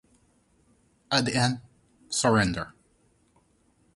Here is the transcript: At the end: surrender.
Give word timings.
At 1.11 1.25
the 1.25 1.35
end: 1.35 1.61
surrender. 2.09 2.73